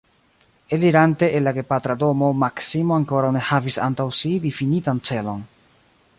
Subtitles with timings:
[0.77, 5.47] Elirante el la gepatra domo, Maksimo ankoraŭ ne havis antaŭ si difinitan celon.